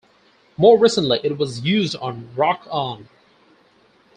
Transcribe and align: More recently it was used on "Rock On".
More 0.57 0.79
recently 0.79 1.19
it 1.23 1.37
was 1.37 1.59
used 1.59 1.95
on 1.97 2.33
"Rock 2.35 2.65
On". 2.71 3.07